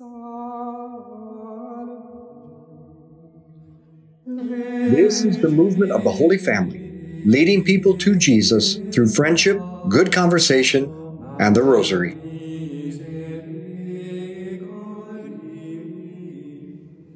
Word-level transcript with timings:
This 0.00 0.06
is 5.24 5.40
the 5.40 5.50
movement 5.50 5.90
of 5.90 6.04
the 6.04 6.12
Holy 6.12 6.38
Family, 6.38 6.80
leading 7.24 7.64
people 7.64 7.98
to 7.98 8.14
Jesus 8.14 8.78
through 8.94 9.08
friendship, 9.08 9.60
good 9.88 10.12
conversation, 10.12 10.94
and 11.40 11.56
the 11.56 11.64
Rosary. 11.64 12.16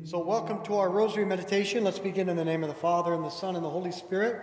So, 0.02 0.18
welcome 0.18 0.64
to 0.64 0.74
our 0.74 0.90
Rosary 0.90 1.24
meditation. 1.24 1.84
Let's 1.84 2.00
begin 2.00 2.28
in 2.28 2.36
the 2.36 2.44
name 2.44 2.64
of 2.64 2.68
the 2.68 2.74
Father, 2.74 3.14
and 3.14 3.22
the 3.22 3.30
Son, 3.30 3.54
and 3.54 3.64
the 3.64 3.70
Holy 3.70 3.92
Spirit. 3.92 4.40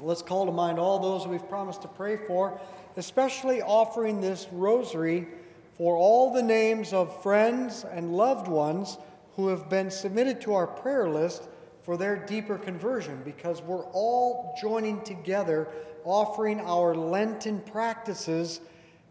Let's 0.00 0.22
call 0.22 0.46
to 0.46 0.52
mind 0.52 0.78
all 0.78 1.00
those 1.00 1.26
we've 1.26 1.48
promised 1.48 1.82
to 1.82 1.88
pray 1.88 2.16
for, 2.16 2.60
especially 2.96 3.60
offering 3.60 4.20
this 4.20 4.46
Rosary 4.52 5.26
for 5.74 5.96
all 5.96 6.32
the 6.32 6.42
names 6.42 6.92
of 6.92 7.22
friends 7.22 7.84
and 7.84 8.16
loved 8.16 8.48
ones 8.48 8.96
who 9.36 9.48
have 9.48 9.68
been 9.68 9.90
submitted 9.90 10.40
to 10.40 10.54
our 10.54 10.66
prayer 10.66 11.08
list 11.08 11.48
for 11.82 11.96
their 11.96 12.16
deeper 12.16 12.56
conversion, 12.56 13.20
because 13.24 13.60
we're 13.60 13.84
all 13.86 14.56
joining 14.60 15.02
together 15.02 15.68
offering 16.04 16.60
our 16.60 16.94
Lenten 16.94 17.60
practices 17.60 18.60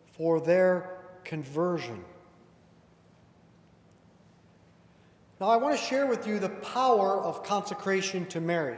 for 0.06 0.40
their 0.40 0.98
conversion. 1.24 2.04
Now, 5.40 5.48
I 5.48 5.58
want 5.58 5.78
to 5.78 5.86
share 5.86 6.08
with 6.08 6.26
you 6.26 6.40
the 6.40 6.50
power 6.50 7.22
of 7.22 7.44
consecration 7.44 8.26
to 8.28 8.40
Mary. 8.40 8.78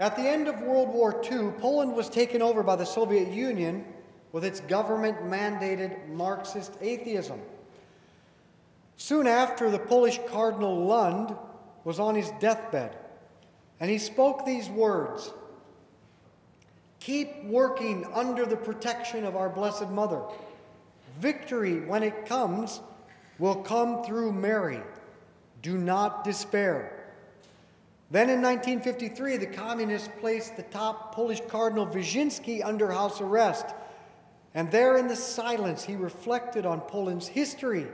At 0.00 0.16
the 0.16 0.22
end 0.22 0.48
of 0.48 0.60
World 0.62 0.88
War 0.88 1.22
II, 1.30 1.52
Poland 1.60 1.94
was 1.94 2.08
taken 2.08 2.40
over 2.40 2.62
by 2.62 2.76
the 2.76 2.86
Soviet 2.86 3.28
Union 3.28 3.84
with 4.34 4.44
its 4.44 4.58
government 4.62 5.16
mandated 5.22 6.08
Marxist 6.08 6.76
atheism. 6.80 7.40
Soon 8.96 9.28
after, 9.28 9.70
the 9.70 9.78
Polish 9.78 10.18
Cardinal 10.28 10.88
Hlond 10.88 11.38
was 11.84 12.00
on 12.00 12.16
his 12.16 12.32
deathbed, 12.40 12.96
and 13.78 13.88
he 13.88 13.96
spoke 13.96 14.44
these 14.44 14.68
words 14.68 15.32
Keep 16.98 17.44
working 17.44 18.04
under 18.12 18.44
the 18.44 18.56
protection 18.56 19.24
of 19.24 19.36
our 19.36 19.48
Blessed 19.48 19.90
Mother. 19.90 20.22
Victory, 21.20 21.82
when 21.82 22.02
it 22.02 22.26
comes, 22.26 22.80
will 23.38 23.62
come 23.62 24.02
through 24.02 24.32
Mary. 24.32 24.80
Do 25.62 25.78
not 25.78 26.24
despair. 26.24 27.04
Then 28.10 28.30
in 28.30 28.42
1953, 28.42 29.36
the 29.36 29.46
communists 29.46 30.08
placed 30.18 30.56
the 30.56 30.64
top 30.64 31.14
Polish 31.14 31.40
Cardinal 31.46 31.86
Wyszynski 31.86 32.64
under 32.64 32.90
house 32.90 33.20
arrest. 33.20 33.66
And 34.54 34.70
there 34.70 34.96
in 34.96 35.08
the 35.08 35.16
silence, 35.16 35.84
he 35.84 35.96
reflected 35.96 36.64
on 36.64 36.80
Poland's 36.80 37.26
history 37.26 37.86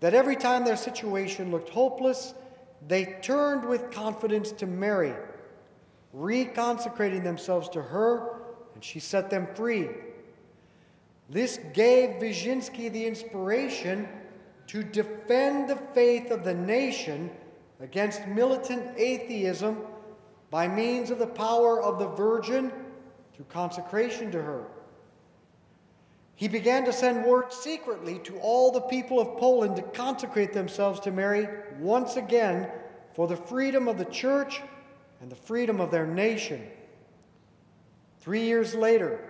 that 0.00 0.14
every 0.14 0.36
time 0.36 0.64
their 0.64 0.76
situation 0.76 1.50
looked 1.50 1.70
hopeless, 1.70 2.34
they 2.86 3.16
turned 3.22 3.64
with 3.64 3.90
confidence 3.90 4.52
to 4.52 4.66
Mary, 4.66 5.14
reconsecrating 6.16 7.24
themselves 7.24 7.68
to 7.70 7.82
her, 7.82 8.42
and 8.74 8.82
she 8.82 9.00
set 9.00 9.30
them 9.30 9.46
free. 9.54 9.88
This 11.28 11.58
gave 11.72 12.20
Wyszynski 12.20 12.92
the 12.92 13.06
inspiration 13.06 14.08
to 14.68 14.82
defend 14.82 15.68
the 15.68 15.76
faith 15.76 16.30
of 16.30 16.44
the 16.44 16.54
nation 16.54 17.30
against 17.80 18.26
militant 18.28 18.96
atheism 18.96 19.78
by 20.50 20.68
means 20.68 21.10
of 21.10 21.18
the 21.18 21.26
power 21.26 21.82
of 21.82 21.98
the 21.98 22.08
Virgin 22.08 22.72
through 23.34 23.46
consecration 23.46 24.30
to 24.30 24.42
her. 24.42 24.66
He 26.34 26.48
began 26.48 26.84
to 26.86 26.92
send 26.92 27.24
word 27.24 27.52
secretly 27.52 28.18
to 28.20 28.38
all 28.38 28.72
the 28.72 28.80
people 28.80 29.20
of 29.20 29.38
Poland 29.38 29.76
to 29.76 29.82
consecrate 29.82 30.52
themselves 30.52 31.00
to 31.00 31.10
Mary 31.10 31.46
once 31.78 32.16
again 32.16 32.70
for 33.14 33.28
the 33.28 33.36
freedom 33.36 33.88
of 33.88 33.98
the 33.98 34.06
church 34.06 34.60
and 35.20 35.30
the 35.30 35.36
freedom 35.36 35.80
of 35.80 35.90
their 35.90 36.06
nation. 36.06 36.66
Three 38.20 38.44
years 38.44 38.74
later, 38.74 39.20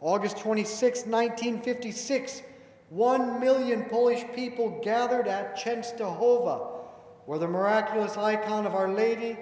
August 0.00 0.38
26, 0.38 1.06
1956, 1.06 2.42
one 2.90 3.40
million 3.40 3.84
Polish 3.86 4.24
people 4.34 4.80
gathered 4.82 5.26
at 5.26 5.56
Częstochowa, 5.56 6.70
where 7.26 7.38
the 7.38 7.48
miraculous 7.48 8.16
icon 8.16 8.66
of 8.66 8.74
Our 8.74 8.92
Lady 8.92 9.36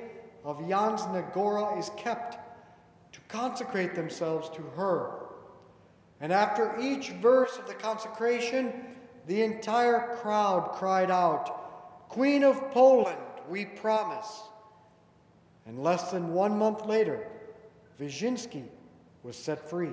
of 0.44 0.58
Jasna 0.60 1.32
Gora 1.34 1.78
is 1.78 1.90
kept, 1.96 2.38
to 3.12 3.20
consecrate 3.28 3.94
themselves 3.94 4.48
to 4.50 4.62
her. 4.76 5.21
And 6.22 6.32
after 6.32 6.78
each 6.80 7.10
verse 7.10 7.58
of 7.58 7.66
the 7.66 7.74
consecration, 7.74 8.72
the 9.26 9.42
entire 9.42 10.16
crowd 10.16 10.70
cried 10.72 11.10
out, 11.10 12.08
Queen 12.08 12.44
of 12.44 12.70
Poland, 12.70 13.18
we 13.48 13.64
promise. 13.64 14.42
And 15.66 15.82
less 15.82 16.12
than 16.12 16.32
one 16.32 16.56
month 16.56 16.86
later, 16.86 17.26
Wyszynski 18.00 18.64
was 19.24 19.36
set 19.36 19.68
free. 19.68 19.92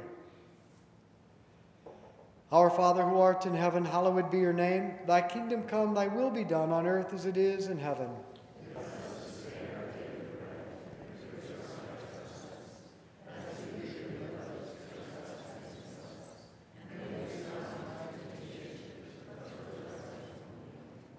Our 2.51 2.69
Father 2.69 3.03
who 3.03 3.19
art 3.19 3.45
in 3.47 3.55
heaven, 3.55 3.83
hallowed 3.83 4.29
be 4.29 4.39
your 4.39 4.53
name. 4.53 4.93
Thy 5.07 5.21
kingdom 5.21 5.63
come, 5.63 5.95
thy 5.95 6.07
will 6.07 6.31
be 6.31 6.43
done 6.43 6.71
on 6.71 6.85
earth 6.85 7.11
as 7.11 7.25
it 7.25 7.37
is 7.37 7.67
in 7.67 7.79
heaven. 7.79 8.09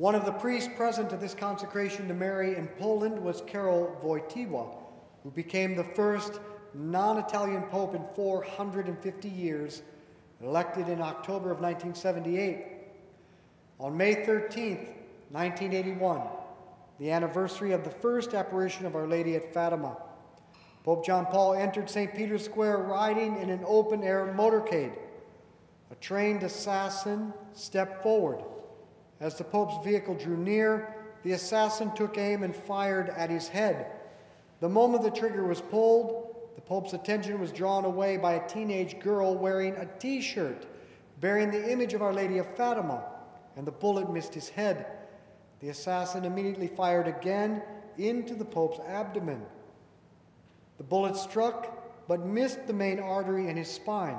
One 0.00 0.14
of 0.14 0.24
the 0.24 0.32
priests 0.32 0.70
present 0.78 1.12
at 1.12 1.20
this 1.20 1.34
consecration 1.34 2.08
to 2.08 2.14
Mary 2.14 2.56
in 2.56 2.68
Poland 2.68 3.18
was 3.22 3.42
Karol 3.46 3.94
Wojtyła, 4.02 4.74
who 5.22 5.30
became 5.30 5.76
the 5.76 5.84
first 5.84 6.40
non 6.72 7.18
Italian 7.18 7.64
pope 7.64 7.94
in 7.94 8.02
450 8.14 9.28
years, 9.28 9.82
elected 10.42 10.88
in 10.88 11.02
October 11.02 11.50
of 11.50 11.60
1978. 11.60 12.64
On 13.78 13.94
May 13.94 14.24
13, 14.24 14.76
1981, 15.32 16.22
the 16.98 17.10
anniversary 17.10 17.72
of 17.72 17.84
the 17.84 17.90
first 17.90 18.32
apparition 18.32 18.86
of 18.86 18.96
Our 18.96 19.06
Lady 19.06 19.36
at 19.36 19.52
Fatima, 19.52 19.98
Pope 20.82 21.04
John 21.04 21.26
Paul 21.26 21.52
entered 21.52 21.90
St. 21.90 22.14
Peter's 22.14 22.46
Square 22.46 22.78
riding 22.78 23.36
in 23.36 23.50
an 23.50 23.62
open 23.66 24.02
air 24.02 24.32
motorcade. 24.34 24.96
A 25.90 25.94
trained 25.96 26.42
assassin 26.42 27.34
stepped 27.52 28.02
forward 28.02 28.42
as 29.20 29.36
the 29.36 29.44
Pope's 29.44 29.84
vehicle 29.84 30.14
drew 30.14 30.36
near, 30.36 30.94
the 31.22 31.32
assassin 31.32 31.94
took 31.94 32.16
aim 32.16 32.42
and 32.42 32.56
fired 32.56 33.10
at 33.10 33.30
his 33.30 33.48
head. 33.48 33.86
The 34.60 34.68
moment 34.68 35.02
the 35.02 35.10
trigger 35.10 35.44
was 35.44 35.60
pulled, 35.60 36.34
the 36.54 36.62
Pope's 36.62 36.94
attention 36.94 37.38
was 37.40 37.52
drawn 37.52 37.84
away 37.84 38.16
by 38.16 38.34
a 38.34 38.48
teenage 38.48 38.98
girl 39.00 39.36
wearing 39.36 39.76
a 39.76 39.86
t 39.98 40.20
shirt 40.20 40.66
bearing 41.20 41.50
the 41.50 41.70
image 41.70 41.92
of 41.92 42.02
Our 42.02 42.14
Lady 42.14 42.38
of 42.38 42.56
Fatima, 42.56 43.04
and 43.56 43.66
the 43.66 43.72
bullet 43.72 44.10
missed 44.10 44.32
his 44.32 44.48
head. 44.48 44.86
The 45.60 45.68
assassin 45.68 46.24
immediately 46.24 46.66
fired 46.66 47.06
again 47.06 47.62
into 47.98 48.34
the 48.34 48.44
Pope's 48.44 48.80
abdomen. 48.88 49.42
The 50.78 50.84
bullet 50.84 51.16
struck 51.16 52.08
but 52.08 52.24
missed 52.24 52.66
the 52.66 52.72
main 52.72 52.98
artery 52.98 53.48
in 53.48 53.56
his 53.56 53.70
spine. 53.70 54.16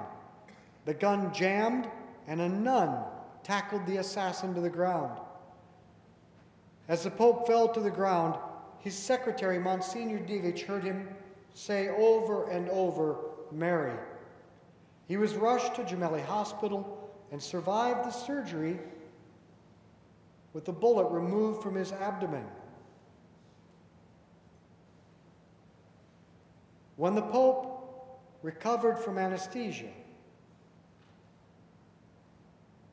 The 0.86 0.94
gun 0.94 1.34
jammed, 1.34 1.90
and 2.28 2.40
a 2.40 2.48
nun 2.48 3.04
tackled 3.44 3.86
the 3.86 3.98
assassin 3.98 4.54
to 4.54 4.62
the 4.62 4.70
ground. 4.70 5.20
As 6.88 7.04
the 7.04 7.12
Pope 7.12 7.48
fell 7.48 7.68
to 7.70 7.80
the 7.80 7.92
ground, 7.92 8.36
his 8.80 8.96
secretary, 8.96 9.60
Monsignor 9.60 10.20
Dziwisz, 10.20 10.66
heard 10.66 10.84
him 10.84 11.08
say 11.54 11.90
over 11.90 12.50
and 12.50 12.70
over, 12.70 13.18
Mary. 13.52 13.94
He 15.08 15.18
was 15.18 15.36
rushed 15.36 15.76
to 15.76 15.84
Gemelli 15.84 16.24
Hospital 16.26 17.12
and 17.32 17.42
survived 17.42 18.06
the 18.06 18.12
surgery 18.12 18.80
with 20.54 20.66
the 20.66 20.72
bullet 20.72 21.10
removed 21.10 21.62
from 21.62 21.76
his 21.76 21.92
abdomen. 21.92 22.46
When 26.98 27.16
the 27.16 27.22
Pope 27.22 28.20
recovered 28.42 29.00
from 29.00 29.18
anesthesia, 29.18 29.90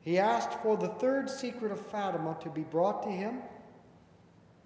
he 0.08 0.18
asked 0.18 0.54
for 0.62 0.74
the 0.74 0.88
third 0.88 1.28
secret 1.28 1.70
of 1.70 1.78
Fatima 1.78 2.34
to 2.40 2.48
be 2.48 2.62
brought 2.62 3.02
to 3.02 3.10
him 3.10 3.42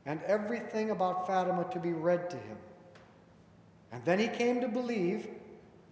and 0.07 0.23
everything 0.23 0.91
about 0.91 1.27
Fatima 1.27 1.67
to 1.73 1.81
be 1.81 1.93
read 1.93 2.31
to 2.31 2.37
him. 2.37 2.57
And 3.91 4.05
then 4.05 4.21
he 4.21 4.29
came 4.29 4.61
to 4.61 4.69
believe 4.69 5.27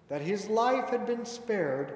that 0.08 0.20
his 0.20 0.48
life 0.48 0.90
had 0.90 1.04
been 1.04 1.24
spared 1.24 1.94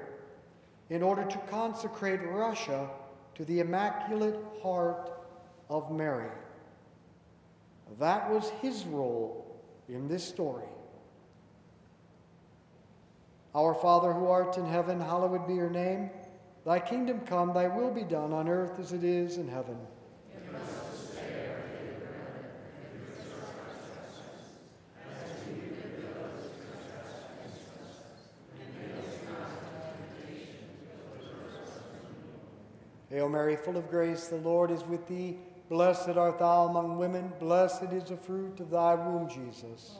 in 0.89 1.01
order 1.01 1.23
to 1.23 1.37
consecrate 1.49 2.19
Russia 2.25 2.89
to 3.35 3.45
the 3.45 3.61
Immaculate 3.61 4.37
Heart 4.61 5.13
of 5.69 5.89
Mary. 5.93 6.31
That 7.99 8.29
was 8.29 8.49
his 8.61 8.83
role 8.83 9.61
in 9.87 10.09
this 10.09 10.27
story. 10.27 10.67
Our 13.55 13.73
Father 13.73 14.11
who 14.11 14.27
art 14.27 14.57
in 14.57 14.65
heaven, 14.65 14.99
hallowed 14.99 15.47
be 15.47 15.53
your 15.55 15.69
name. 15.69 16.09
Thy 16.65 16.79
kingdom 16.79 17.19
come, 17.21 17.53
thy 17.53 17.67
will 17.67 17.91
be 17.91 18.01
done 18.01 18.33
on 18.33 18.49
earth 18.49 18.79
as 18.79 18.91
it 18.91 19.03
is 19.03 19.37
in 19.37 19.47
heaven. 19.47 19.77
Hail 33.11 33.29
Mary, 33.29 33.55
full 33.55 33.77
of 33.77 33.89
grace, 33.91 34.27
the 34.27 34.37
Lord 34.37 34.71
is 34.71 34.83
with 34.83 35.07
thee. 35.07 35.37
Blessed 35.69 36.09
art 36.09 36.39
thou 36.39 36.65
among 36.65 36.97
women, 36.97 37.31
blessed 37.39 37.93
is 37.93 38.05
the 38.05 38.17
fruit 38.17 38.59
of 38.59 38.71
thy 38.71 38.95
womb, 38.95 39.29
Jesus. 39.29 39.99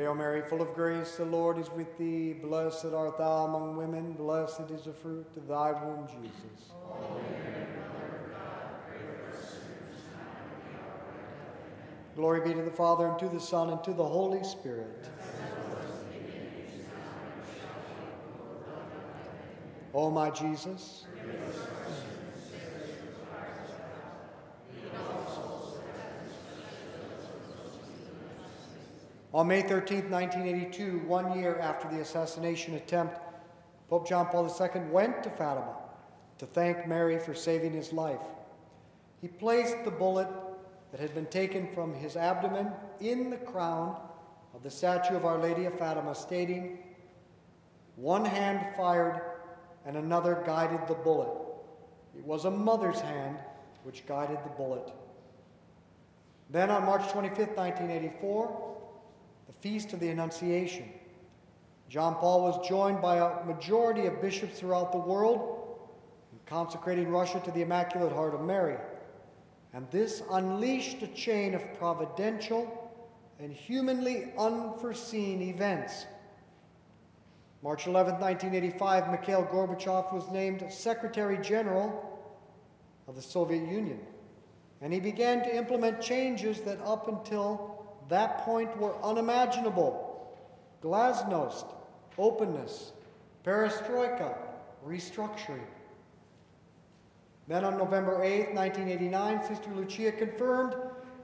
Hail 0.00 0.14
Mary, 0.14 0.40
full 0.40 0.62
of 0.62 0.72
grace, 0.72 1.16
the 1.16 1.26
Lord 1.26 1.58
is 1.58 1.68
with 1.68 1.98
thee. 1.98 2.32
Blessed 2.32 2.86
art 2.86 3.18
thou 3.18 3.44
among 3.44 3.76
women, 3.76 4.14
blessed 4.14 4.70
is 4.70 4.84
the 4.84 4.94
fruit 4.94 5.26
of 5.36 5.46
thy 5.46 5.72
womb, 5.72 6.08
Jesus. 6.08 6.72
Glory 12.16 12.40
be 12.40 12.54
to 12.54 12.62
the 12.62 12.70
Father, 12.70 13.08
and 13.08 13.18
to 13.18 13.28
the 13.28 13.38
Son, 13.38 13.68
and 13.68 13.84
to 13.84 13.92
the 13.92 14.02
Holy 14.02 14.42
Spirit. 14.42 15.10
O 19.92 20.10
my 20.10 20.30
Jesus. 20.30 21.04
On 29.32 29.46
May 29.46 29.62
13, 29.62 30.10
1982, 30.10 31.06
one 31.06 31.38
year 31.38 31.56
after 31.58 31.88
the 31.88 32.00
assassination 32.00 32.74
attempt, 32.74 33.20
Pope 33.88 34.08
John 34.08 34.26
Paul 34.26 34.46
II 34.46 34.80
went 34.90 35.22
to 35.22 35.30
Fatima 35.30 35.76
to 36.38 36.46
thank 36.46 36.88
Mary 36.88 37.16
for 37.16 37.32
saving 37.32 37.72
his 37.72 37.92
life. 37.92 38.22
He 39.20 39.28
placed 39.28 39.84
the 39.84 39.90
bullet 39.90 40.26
that 40.90 41.00
had 41.00 41.14
been 41.14 41.26
taken 41.26 41.68
from 41.68 41.94
his 41.94 42.16
abdomen 42.16 42.72
in 43.00 43.30
the 43.30 43.36
crown 43.36 43.96
of 44.52 44.64
the 44.64 44.70
statue 44.70 45.14
of 45.14 45.24
Our 45.24 45.38
Lady 45.38 45.66
of 45.66 45.78
Fatima, 45.78 46.12
stating, 46.14 46.78
One 47.94 48.24
hand 48.24 48.74
fired 48.76 49.20
and 49.86 49.96
another 49.96 50.42
guided 50.44 50.88
the 50.88 50.94
bullet. 50.94 51.30
It 52.18 52.24
was 52.24 52.46
a 52.46 52.50
mother's 52.50 53.00
hand 53.00 53.38
which 53.84 54.06
guided 54.06 54.38
the 54.44 54.50
bullet. 54.50 54.92
Then 56.50 56.70
on 56.70 56.84
March 56.84 57.08
25, 57.12 57.38
1984, 57.56 58.79
the 59.50 59.68
Feast 59.68 59.92
of 59.92 59.98
the 59.98 60.08
Annunciation, 60.08 60.88
John 61.88 62.14
Paul 62.14 62.42
was 62.42 62.68
joined 62.68 63.02
by 63.02 63.16
a 63.16 63.44
majority 63.44 64.06
of 64.06 64.22
bishops 64.22 64.60
throughout 64.60 64.92
the 64.92 64.98
world 64.98 65.76
in 66.32 66.38
consecrating 66.46 67.08
Russia 67.08 67.40
to 67.44 67.50
the 67.50 67.62
Immaculate 67.62 68.12
Heart 68.12 68.34
of 68.34 68.42
Mary. 68.42 68.76
And 69.72 69.90
this 69.90 70.22
unleashed 70.30 71.02
a 71.02 71.08
chain 71.08 71.54
of 71.54 71.74
providential 71.74 72.92
and 73.40 73.52
humanly 73.52 74.32
unforeseen 74.38 75.42
events. 75.42 76.06
March 77.60 77.88
11, 77.88 78.20
1985, 78.20 79.10
Mikhail 79.10 79.48
Gorbachev 79.50 80.12
was 80.12 80.30
named 80.30 80.64
Secretary 80.70 81.38
General 81.38 82.20
of 83.08 83.16
the 83.16 83.22
Soviet 83.22 83.68
Union, 83.68 83.98
and 84.80 84.92
he 84.92 85.00
began 85.00 85.42
to 85.42 85.56
implement 85.56 86.00
changes 86.00 86.60
that 86.60 86.80
up 86.82 87.08
until 87.08 87.79
that 88.10 88.38
point 88.38 88.76
were 88.78 88.94
unimaginable 89.02 90.06
glasnost, 90.82 91.66
openness, 92.18 92.92
perestroika, 93.44 94.36
restructuring. 94.86 95.66
Then 97.48 97.64
on 97.64 97.76
November 97.76 98.22
8, 98.22 98.54
1989, 98.54 99.44
Sister 99.44 99.70
Lucia 99.74 100.12
confirmed 100.12 100.74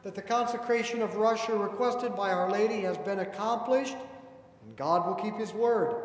that 0.03 0.15
the 0.15 0.23
consecration 0.23 1.03
of 1.03 1.17
Russia 1.17 1.57
requested 1.57 2.15
by 2.15 2.31
Our 2.31 2.51
Lady 2.51 2.81
has 2.81 2.99
been 2.99 3.21
accomplished 3.21 3.97
and 4.65 4.77
God 4.77 5.07
will 5.07 5.15
keep 5.15 5.37
his 5.37 5.55
word. 5.55 6.03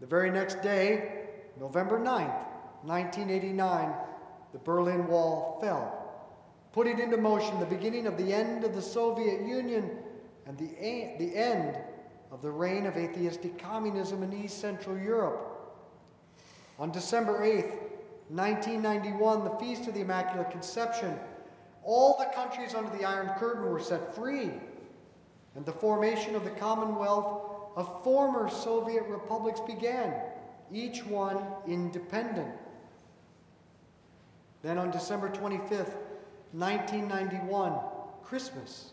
The 0.00 0.06
very 0.06 0.30
next 0.30 0.62
day, 0.62 1.26
November 1.60 1.98
9, 1.98 2.26
1989, 2.82 3.94
the 4.52 4.58
Berlin 4.58 5.06
Wall 5.06 5.58
fell, 5.60 6.03
putting 6.74 6.98
into 6.98 7.16
motion 7.16 7.60
the 7.60 7.66
beginning 7.66 8.08
of 8.08 8.16
the 8.18 8.34
end 8.34 8.64
of 8.64 8.74
the 8.74 8.82
Soviet 8.82 9.46
Union 9.46 9.88
and 10.44 10.58
the, 10.58 10.70
a- 10.84 11.14
the 11.20 11.36
end 11.36 11.78
of 12.32 12.42
the 12.42 12.50
reign 12.50 12.84
of 12.84 12.96
atheistic 12.96 13.56
communism 13.56 14.24
in 14.24 14.32
East 14.32 14.60
Central 14.60 14.98
Europe. 14.98 15.72
On 16.80 16.90
December 16.90 17.46
8th, 17.46 17.78
1991, 18.28 19.44
the 19.44 19.50
Feast 19.50 19.86
of 19.86 19.94
the 19.94 20.00
Immaculate 20.00 20.50
Conception, 20.50 21.16
all 21.84 22.16
the 22.18 22.34
countries 22.34 22.74
under 22.74 22.90
the 22.98 23.04
Iron 23.04 23.28
Curtain 23.38 23.70
were 23.70 23.78
set 23.78 24.12
free, 24.12 24.50
and 25.54 25.64
the 25.64 25.72
formation 25.72 26.34
of 26.34 26.42
the 26.42 26.50
Commonwealth 26.50 27.42
of 27.76 28.02
former 28.02 28.50
Soviet 28.50 29.04
republics 29.04 29.60
began, 29.60 30.12
each 30.72 31.06
one 31.06 31.38
independent. 31.68 32.52
Then 34.64 34.76
on 34.76 34.90
December 34.90 35.28
25th, 35.28 35.94
1991, 36.54 37.72
Christmas, 38.22 38.92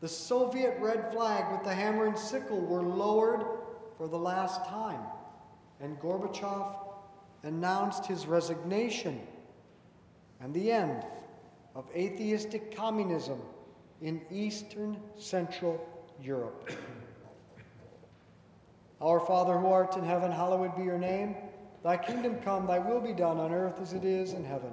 the 0.00 0.08
Soviet 0.08 0.76
red 0.80 1.12
flag 1.12 1.52
with 1.52 1.62
the 1.62 1.72
hammer 1.72 2.06
and 2.06 2.18
sickle 2.18 2.60
were 2.60 2.82
lowered 2.82 3.44
for 3.96 4.08
the 4.08 4.18
last 4.18 4.64
time, 4.66 5.00
and 5.80 6.00
Gorbachev 6.00 6.66
announced 7.44 8.06
his 8.06 8.26
resignation 8.26 9.20
and 10.40 10.52
the 10.52 10.72
end 10.72 11.04
of 11.76 11.84
atheistic 11.94 12.74
communism 12.74 13.40
in 14.02 14.20
Eastern 14.30 14.96
Central 15.16 15.80
Europe. 16.20 16.70
Our 19.00 19.20
Father 19.20 19.58
who 19.58 19.68
art 19.68 19.96
in 19.96 20.04
heaven, 20.04 20.32
hallowed 20.32 20.76
be 20.76 20.82
your 20.82 20.98
name. 20.98 21.36
Thy 21.84 21.96
kingdom 21.96 22.40
come, 22.40 22.66
thy 22.66 22.80
will 22.80 23.00
be 23.00 23.12
done 23.12 23.38
on 23.38 23.52
earth 23.52 23.80
as 23.80 23.92
it 23.92 24.04
is 24.04 24.32
in 24.32 24.44
heaven. 24.44 24.72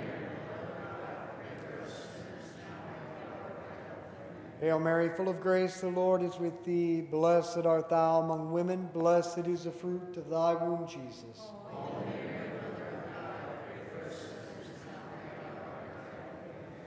Hail 4.61 4.77
Mary, 4.77 5.09
full 5.09 5.27
of 5.27 5.41
grace, 5.41 5.81
the 5.81 5.89
Lord 5.89 6.21
is 6.21 6.37
with 6.37 6.63
thee. 6.63 7.01
Blessed 7.01 7.65
art 7.65 7.89
thou 7.89 8.21
among 8.21 8.51
women, 8.51 8.87
blessed 8.93 9.47
is 9.47 9.63
the 9.63 9.71
fruit 9.71 10.15
of 10.17 10.29
thy 10.29 10.53
womb, 10.53 10.87
Jesus. 10.87 11.49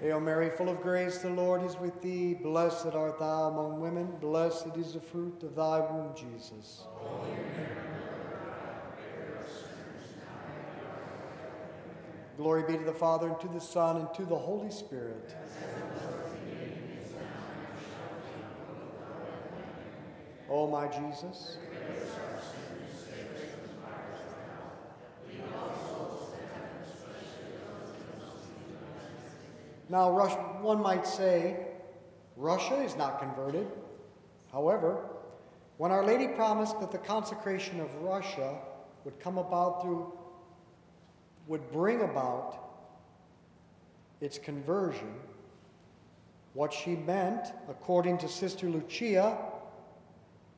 Hail 0.01 0.21
Mary, 0.21 0.51
full 0.51 0.69
of 0.69 0.81
grace, 0.83 1.19
the 1.19 1.31
Lord 1.31 1.65
is 1.65 1.77
with 1.81 2.01
thee. 2.01 2.35
Blessed 2.35 2.95
art 2.95 3.19
thou 3.19 3.49
among 3.49 3.81
women, 3.81 4.07
blessed 4.21 4.77
is 4.77 4.93
the 4.93 5.01
fruit 5.01 5.43
of 5.43 5.57
thy 5.57 5.81
womb, 5.81 6.15
Jesus. 6.15 6.85
Glory 12.37 12.63
be 12.69 12.79
to 12.79 12.85
the 12.85 12.93
Father, 12.93 13.27
and 13.27 13.41
to 13.41 13.49
the 13.49 13.61
Son, 13.61 13.97
and 13.97 14.15
to 14.15 14.25
the 14.25 14.39
Holy 14.39 14.71
Spirit. 14.71 15.35
O 20.55 20.69
my 20.69 20.87
Jesus. 20.87 21.57
Now, 29.89 30.13
Rush, 30.13 30.33
one 30.61 30.81
might 30.81 31.09
say 31.09 31.57
Russia 32.37 32.81
is 32.85 32.95
not 32.95 33.19
converted. 33.19 33.67
However, 34.53 35.05
when 35.77 35.91
Our 35.91 36.05
Lady 36.05 36.29
promised 36.29 36.79
that 36.79 36.93
the 36.93 36.99
consecration 36.99 37.81
of 37.81 37.93
Russia 37.97 38.55
would 39.05 39.19
come 39.19 39.39
about 39.39 39.83
through, 39.83 40.17
would 41.49 41.69
bring 41.73 42.03
about 42.03 42.61
its 44.21 44.39
conversion, 44.39 45.15
what 46.53 46.73
she 46.73 46.95
meant, 46.95 47.49
according 47.69 48.19
to 48.19 48.29
Sister 48.29 48.71
Lucia, 48.71 49.37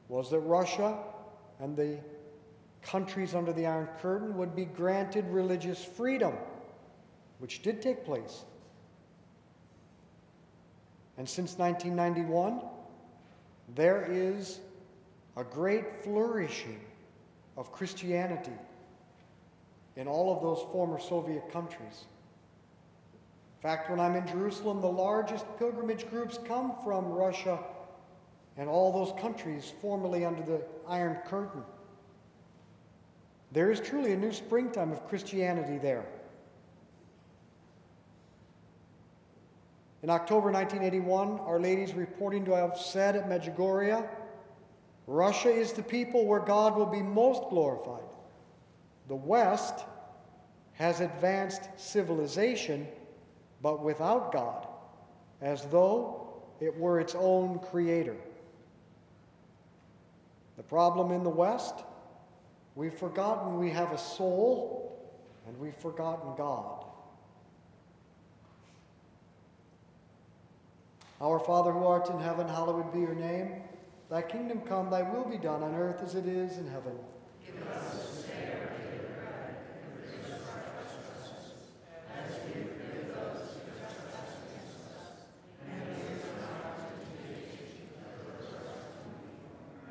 was 0.08 0.30
that 0.30 0.40
Russia 0.40 0.98
and 1.60 1.76
the 1.76 1.98
countries 2.82 3.34
under 3.34 3.52
the 3.52 3.66
Iron 3.66 3.88
Curtain 4.00 4.36
would 4.36 4.54
be 4.54 4.64
granted 4.64 5.26
religious 5.28 5.84
freedom, 5.84 6.34
which 7.38 7.62
did 7.62 7.82
take 7.82 8.04
place. 8.04 8.44
And 11.18 11.28
since 11.28 11.58
1991, 11.58 12.60
there 13.74 14.06
is 14.08 14.60
a 15.36 15.42
great 15.42 15.92
flourishing 16.04 16.80
of 17.56 17.72
Christianity 17.72 18.52
in 19.96 20.06
all 20.06 20.34
of 20.34 20.42
those 20.42 20.64
former 20.70 21.00
Soviet 21.00 21.50
countries. 21.50 22.04
In 23.56 23.62
fact, 23.62 23.90
when 23.90 23.98
I'm 23.98 24.14
in 24.14 24.26
Jerusalem, 24.26 24.80
the 24.80 24.86
largest 24.86 25.46
pilgrimage 25.58 26.08
groups 26.10 26.38
come 26.44 26.74
from 26.84 27.06
Russia 27.06 27.58
and 28.56 28.68
all 28.68 28.92
those 28.92 29.18
countries 29.20 29.72
formerly 29.80 30.24
under 30.24 30.42
the 30.42 30.62
Iron 30.88 31.18
Curtain. 31.26 31.62
There 33.52 33.70
is 33.70 33.80
truly 33.80 34.12
a 34.12 34.16
new 34.16 34.32
springtime 34.32 34.92
of 34.92 35.06
Christianity 35.08 35.78
there. 35.78 36.06
In 40.02 40.10
October 40.10 40.50
1981, 40.50 41.40
Our 41.40 41.58
Lady's 41.58 41.94
reporting 41.94 42.44
to 42.44 42.52
have 42.52 42.78
said 42.78 43.16
at 43.16 43.28
Medjugorje, 43.28 44.06
Russia 45.06 45.50
is 45.50 45.72
the 45.72 45.82
people 45.82 46.26
where 46.26 46.40
God 46.40 46.76
will 46.76 46.86
be 46.86 47.02
most 47.02 47.48
glorified. 47.48 48.02
The 49.08 49.16
West 49.16 49.84
has 50.74 51.00
advanced 51.00 51.68
civilization, 51.76 52.86
but 53.62 53.82
without 53.82 54.32
God, 54.32 54.66
as 55.40 55.64
though 55.66 56.42
it 56.60 56.76
were 56.76 57.00
its 57.00 57.14
own 57.14 57.58
creator. 57.58 58.16
The 60.56 60.62
problem 60.62 61.12
in 61.12 61.22
the 61.22 61.30
West, 61.30 61.74
we've 62.74 62.94
forgotten 62.94 63.58
we 63.58 63.70
have 63.70 63.92
a 63.92 63.98
soul 63.98 65.12
and 65.46 65.58
we've 65.58 65.76
forgotten 65.76 66.34
God. 66.36 66.84
Our 71.20 71.38
Father 71.38 71.72
who 71.72 71.84
art 71.84 72.10
in 72.10 72.20
heaven, 72.20 72.46
hallowed 72.46 72.92
be 72.92 73.00
your 73.00 73.14
name. 73.14 73.62
Thy 74.10 74.22
kingdom 74.22 74.60
come, 74.60 74.90
thy 74.90 75.02
will 75.02 75.24
be 75.24 75.38
done 75.38 75.62
on 75.62 75.74
earth 75.74 76.02
as 76.02 76.14
it 76.14 76.26
is 76.26 76.58
in 76.58 76.68
heaven. 76.68 76.92
Give 77.44 77.66
us 77.68 77.92
this 77.92 78.24
day 78.24 78.52
our 78.52 78.68
daily 78.76 78.98
bread, 79.16 79.56
and 79.82 79.94
forgive 79.96 80.30
us 80.30 80.42
our 80.46 80.62
trespasses, 80.76 81.56
as 82.14 82.30
we 82.44 82.52
forgive 82.52 83.08
those 83.14 83.48
who 83.54 83.60
trespass 83.80 84.30
against 84.44 84.76
us. 84.92 85.24
And 85.64 85.80
lead 85.96 86.20
us 86.20 86.28
not 86.38 86.84
into 86.84 87.00
temptation, 87.16 87.64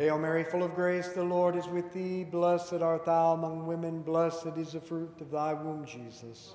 Hail 0.00 0.18
Mary, 0.18 0.44
full 0.44 0.62
of 0.62 0.74
grace, 0.74 1.08
the 1.08 1.22
Lord 1.22 1.54
is 1.56 1.66
with 1.66 1.92
thee. 1.92 2.24
Blessed 2.24 2.80
art 2.80 3.04
thou 3.04 3.34
among 3.34 3.66
women, 3.66 4.00
blessed 4.00 4.56
is 4.56 4.72
the 4.72 4.80
fruit 4.80 5.12
of 5.20 5.30
thy 5.30 5.52
womb, 5.52 5.84
Jesus. 5.84 6.54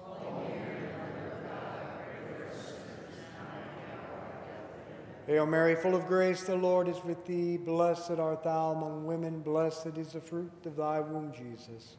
Hail 5.28 5.46
Mary, 5.46 5.76
full 5.76 5.94
of 5.94 6.08
grace, 6.08 6.42
the 6.42 6.56
Lord 6.56 6.88
is 6.88 6.98
with 7.04 7.24
thee. 7.28 7.58
Blessed 7.58 8.18
art 8.18 8.44
thou 8.44 8.72
among 8.72 9.06
women, 9.06 9.42
blessed 9.42 9.96
is 9.96 10.14
the 10.14 10.22
fruit 10.22 10.52
of 10.66 10.76
thy 10.76 11.00
womb, 11.00 11.32
Jesus. 11.32 11.98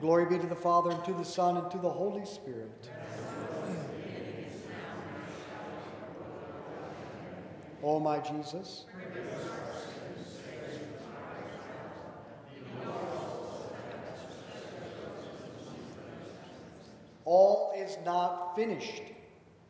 Glory 0.00 0.26
be 0.26 0.38
to 0.38 0.46
the 0.46 0.54
Father, 0.54 0.92
and 0.92 1.04
to 1.06 1.12
the 1.12 1.24
Son, 1.24 1.56
and 1.56 1.68
to 1.72 1.78
the 1.78 1.90
Holy 1.90 2.24
Spirit. 2.24 2.88
O 7.84 8.00
my 8.00 8.18
Jesus. 8.18 8.86
all 17.24 17.72
is 17.76 17.96
not 18.04 18.54
finished. 18.54 19.02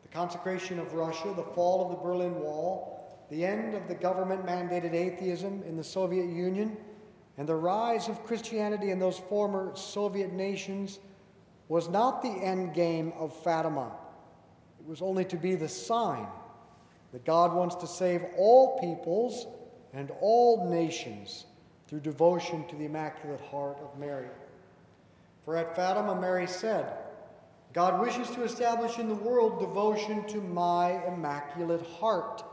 The 0.03 0.09
consecration 0.09 0.79
of 0.79 0.93
Russia, 0.93 1.33
the 1.35 1.43
fall 1.43 1.83
of 1.83 1.89
the 1.89 2.03
Berlin 2.03 2.35
Wall, 2.39 3.25
the 3.29 3.45
end 3.45 3.73
of 3.73 3.87
the 3.87 3.95
government 3.95 4.45
mandated 4.45 4.93
atheism 4.93 5.63
in 5.63 5.77
the 5.77 5.83
Soviet 5.83 6.27
Union, 6.27 6.77
and 7.37 7.47
the 7.47 7.55
rise 7.55 8.07
of 8.07 8.23
Christianity 8.25 8.91
in 8.91 8.99
those 8.99 9.17
former 9.17 9.75
Soviet 9.75 10.31
nations 10.31 10.99
was 11.67 11.89
not 11.89 12.21
the 12.21 12.29
end 12.29 12.73
game 12.73 13.13
of 13.17 13.35
Fatima. 13.43 13.91
It 14.79 14.85
was 14.85 15.01
only 15.01 15.25
to 15.25 15.37
be 15.37 15.55
the 15.55 15.67
sign 15.67 16.27
that 17.11 17.25
God 17.25 17.53
wants 17.53 17.75
to 17.75 17.87
save 17.87 18.23
all 18.37 18.79
peoples 18.79 19.47
and 19.93 20.11
all 20.21 20.69
nations 20.69 21.45
through 21.87 22.01
devotion 22.01 22.67
to 22.67 22.75
the 22.75 22.85
Immaculate 22.85 23.41
Heart 23.41 23.77
of 23.81 23.97
Mary. 23.99 24.27
For 25.45 25.55
at 25.55 25.75
Fatima, 25.75 26.19
Mary 26.19 26.47
said, 26.47 26.91
God 27.73 28.01
wishes 28.01 28.29
to 28.31 28.43
establish 28.43 28.97
in 28.99 29.09
the 29.09 29.15
world 29.15 29.59
devotion 29.59 30.25
to 30.27 30.37
my 30.37 31.05
immaculate 31.07 31.85
heart. 31.85 32.43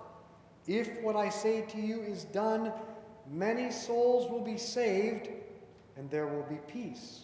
If 0.67 1.01
what 1.01 1.17
I 1.17 1.29
say 1.29 1.62
to 1.62 1.81
you 1.81 2.03
is 2.03 2.25
done, 2.25 2.73
many 3.31 3.71
souls 3.71 4.31
will 4.31 4.41
be 4.41 4.57
saved 4.57 5.29
and 5.97 6.11
there 6.11 6.27
will 6.27 6.45
be 6.45 6.59
peace. 6.67 7.21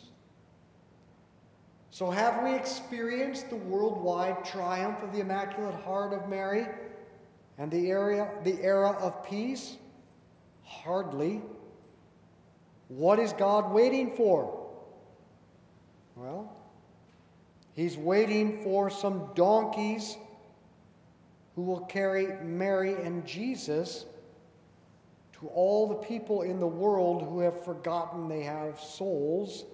So, 1.91 2.11
have 2.11 2.45
we 2.45 2.55
experienced 2.55 3.51
the 3.51 3.57
worldwide 3.57 4.45
triumph 4.45 5.03
of 5.03 5.13
the 5.13 5.21
Immaculate 5.21 5.75
Heart 5.75 6.13
of 6.13 6.29
Mary 6.29 6.67
and 7.59 7.71
the, 7.71 7.91
area, 7.91 8.31
the 8.45 8.63
era 8.63 8.97
of 9.01 9.27
peace? 9.29 9.77
Hardly. 10.65 11.43
What 12.89 13.19
is 13.19 13.33
God 13.33 13.73
waiting 13.73 14.15
for? 14.17 14.67
Well, 16.17 16.55
He's 17.75 17.97
waiting 17.97 18.63
for 18.65 18.91
some 18.91 19.31
donkeys 19.35 20.17
who 21.55 21.63
will 21.63 21.81
carry 21.81 22.27
Mary 22.43 22.95
and 22.95 23.25
Jesus 23.27 24.05
to 25.39 25.47
all 25.49 25.87
the 25.87 25.95
people 25.95 26.43
in 26.43 26.59
the 26.59 26.67
world 26.67 27.23
who 27.23 27.41
have 27.41 27.65
forgotten 27.65 28.29
they 28.29 28.43
have 28.43 28.81
souls 28.81 29.65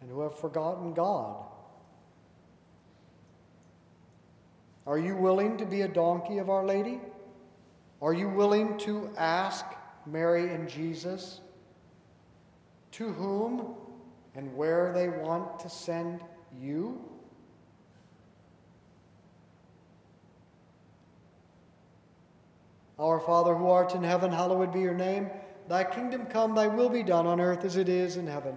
and 0.00 0.10
who 0.10 0.20
have 0.20 0.38
forgotten 0.38 0.94
God. 0.94 1.46
Are 4.86 4.98
you 4.98 5.16
willing 5.16 5.56
to 5.58 5.66
be 5.66 5.82
a 5.82 5.88
donkey 5.88 6.38
of 6.38 6.48
Our 6.48 6.64
Lady? 6.64 7.00
Are 8.00 8.12
you 8.12 8.28
willing 8.28 8.78
to 8.78 9.10
ask 9.16 9.64
Mary 10.06 10.54
and 10.54 10.68
Jesus 10.68 11.40
to 12.92 13.08
whom 13.12 13.74
and 14.34 14.54
where 14.56 14.92
they 14.92 15.08
want 15.08 15.58
to 15.60 15.68
send 15.68 16.20
you? 16.60 17.00
Our 22.98 23.20
Father 23.20 23.54
who 23.54 23.68
art 23.68 23.94
in 23.94 24.02
heaven, 24.02 24.30
hallowed 24.30 24.72
be 24.72 24.80
your 24.80 24.94
name. 24.94 25.30
Thy 25.68 25.84
kingdom 25.84 26.26
come, 26.26 26.54
thy 26.54 26.66
will 26.68 26.88
be 26.88 27.02
done 27.02 27.26
on 27.26 27.40
earth 27.40 27.64
as 27.64 27.76
it 27.76 27.88
is 27.88 28.16
in 28.16 28.26
heaven. 28.26 28.56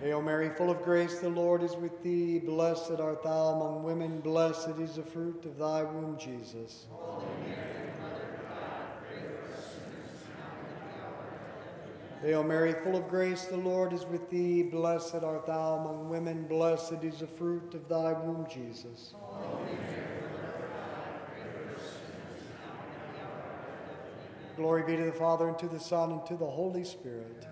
Hail 0.00 0.22
Mary, 0.22 0.48
full 0.48 0.70
of 0.70 0.80
grace, 0.82 1.18
the 1.18 1.28
Lord 1.28 1.62
is 1.62 1.76
with 1.76 2.02
thee. 2.02 2.38
Blessed 2.38 3.00
art 3.00 3.22
thou 3.22 3.48
among 3.48 3.82
women, 3.82 4.20
blessed 4.20 4.78
is 4.80 4.94
the 4.94 5.02
fruit 5.02 5.44
of 5.44 5.58
thy 5.58 5.82
womb, 5.82 6.16
Jesus. 6.18 6.86
Hail 12.22 12.42
Mary, 12.42 12.72
full 12.82 12.96
of 12.96 13.08
grace, 13.08 13.44
the 13.44 13.58
Lord 13.58 13.92
is 13.92 14.06
with 14.06 14.30
thee. 14.30 14.62
Blessed 14.62 15.22
art 15.22 15.44
thou 15.44 15.76
among 15.76 16.08
women, 16.08 16.44
blessed 16.44 17.02
is 17.02 17.18
the 17.18 17.26
fruit 17.26 17.74
of 17.74 17.86
thy 17.86 18.14
womb, 18.14 18.46
Jesus. 18.50 19.12
Glory 24.56 24.82
be 24.82 24.96
to 24.96 25.04
the 25.04 25.12
Father, 25.12 25.48
and 25.48 25.58
to 25.58 25.68
the 25.68 25.80
Son, 25.80 26.12
and 26.12 26.24
to 26.24 26.36
the 26.36 26.48
Holy 26.48 26.84
Spirit. 26.84 27.46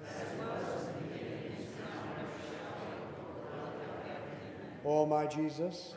O 4.90 5.05
my 5.05 5.27
Jesus. 5.27 5.94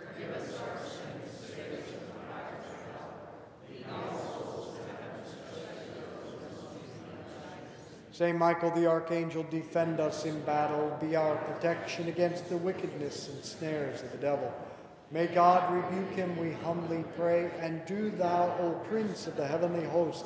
Saint 8.12 8.38
Michael 8.38 8.71
the 8.71 8.86
Archangel, 8.86 9.43
defend 9.49 10.01
us 10.01 10.25
in 10.25 10.39
battle, 10.41 10.95
be 10.99 11.15
our 11.15 11.38
protection 11.38 12.10
against 12.10 12.49
the 12.49 12.58
wickedness 12.58 13.30
and 13.30 13.43
snares 13.43 14.04
of 14.04 14.12
the 14.12 14.17
devil. 14.17 14.54
May 15.10 15.27
God 15.27 15.73
rebuke 15.73 16.12
him, 16.12 16.38
we 16.38 16.51
humbly 16.51 17.06
pray, 17.15 17.49
and 17.60 17.86
do 17.86 18.12
thou, 18.12 18.56
O 18.60 18.71
Prince 18.89 19.25
of 19.25 19.38
the 19.38 19.47
heavenly 19.47 19.88
host, 19.88 20.25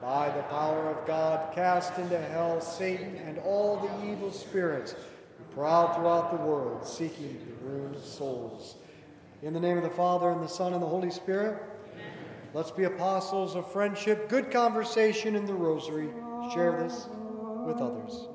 by 0.00 0.30
the 0.30 0.42
power 0.44 0.88
of 0.88 1.06
God, 1.06 1.54
cast 1.54 1.98
into 1.98 2.18
hell 2.18 2.62
Satan 2.62 3.16
and 3.26 3.38
all 3.38 3.76
the 3.76 4.10
evil 4.10 4.32
spirits 4.32 4.94
prowl 5.56 5.94
throughout 5.94 6.30
the 6.30 6.36
world, 6.36 6.86
seeking 6.86 7.38
the 7.94 7.98
souls. 7.98 8.76
In 9.42 9.54
the 9.54 9.60
name 9.60 9.78
of 9.78 9.84
the 9.84 9.90
Father, 9.90 10.30
and 10.30 10.42
the 10.42 10.48
Son, 10.48 10.74
and 10.74 10.82
the 10.82 10.86
Holy 10.86 11.10
Spirit, 11.10 11.62
Amen. 11.94 12.04
let's 12.52 12.70
be 12.70 12.84
apostles 12.84 13.56
of 13.56 13.72
friendship, 13.72 14.28
good 14.28 14.50
conversation 14.50 15.34
in 15.34 15.46
the 15.46 15.54
rosary. 15.54 16.10
Share 16.52 16.72
this 16.72 17.08
with 17.64 17.78
others. 17.78 18.28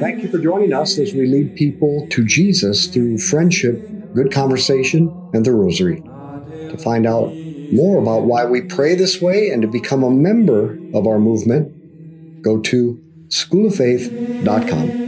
Thank 0.00 0.24
you 0.24 0.28
for 0.28 0.38
joining 0.38 0.72
us 0.72 0.98
as 0.98 1.14
we 1.14 1.26
lead 1.26 1.54
people 1.54 2.08
to 2.10 2.24
Jesus 2.24 2.88
through 2.88 3.18
friendship, 3.18 3.88
good 4.12 4.32
conversation, 4.32 5.30
and 5.32 5.46
the 5.46 5.52
rosary. 5.52 6.00
To 6.00 6.76
find 6.78 7.06
out 7.06 7.32
more 7.72 8.02
about 8.02 8.22
why 8.22 8.44
we 8.44 8.62
pray 8.62 8.96
this 8.96 9.22
way 9.22 9.50
and 9.50 9.62
to 9.62 9.68
become 9.68 10.02
a 10.02 10.10
member 10.10 10.80
of 10.94 11.06
our 11.06 11.20
movement, 11.20 12.42
go 12.42 12.58
to 12.58 13.00
schooloffaith.com. 13.32 15.01